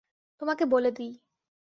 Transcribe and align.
তোমাকে 0.41 0.63
বলে 0.65 0.89
দিই। 0.91 1.11